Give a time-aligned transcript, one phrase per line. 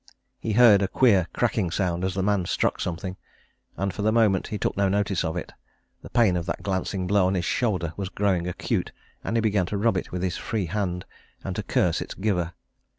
[0.39, 3.17] He heard a queer cracking sound as the man struck something,
[3.77, 5.51] and for the moment he took no notice of it
[6.01, 8.91] the pain of that glancing blow on his shoulder was growing acute,
[9.23, 11.05] and he began to rub it with his free hand
[11.43, 12.53] and to curse its giver.